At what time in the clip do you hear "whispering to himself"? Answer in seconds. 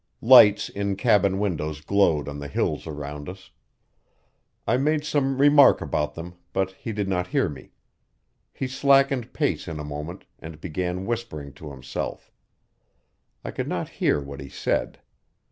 11.05-12.31